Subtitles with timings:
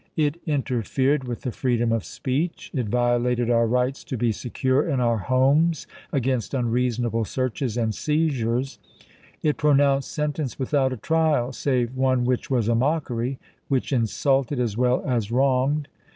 [0.17, 4.99] It interfered with the freedom of speech; it violated our rights to be secure in
[4.99, 8.79] our homes against unreasonable searches and seizures;
[9.43, 13.37] it pronounced sentence without a trial, save one which was a mockery—
[13.69, 15.87] which insulted as well as wronged.